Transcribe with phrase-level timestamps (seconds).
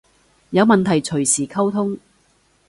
[0.49, 1.99] 有問題隨時溝通